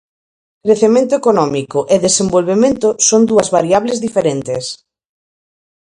[0.65, 4.63] Crecemento económico e desenvolvemento son dúas variables diferentes.